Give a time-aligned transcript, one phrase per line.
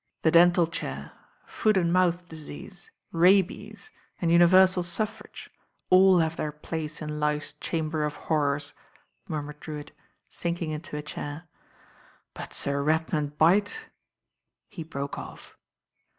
[0.23, 1.11] "The dental chair,
[1.45, 5.51] foot and mouth disease, rabies, and universr suflf rage,
[5.91, 8.73] all have their place in life's chamber of horrors,"
[9.27, 9.91] murmured Drewitt,
[10.27, 11.47] sinking into a chair,
[12.33, 13.89] "but Sir Redman Bight"
[14.71, 15.55] he brokft off.